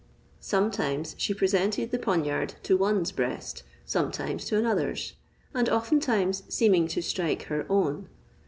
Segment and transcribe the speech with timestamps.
[0.39, 5.13] Sometimes she presented the poniard to one's breast, sometimes to another's,
[5.53, 8.09] and oftentimes seeming to strike her own.